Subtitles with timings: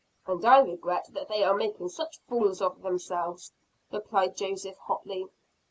[0.25, 3.51] "And I regret that they are making such fools of themselves,"
[3.91, 5.27] replied Joseph hotly.